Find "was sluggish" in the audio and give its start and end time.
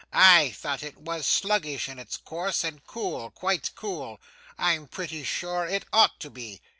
0.97-1.87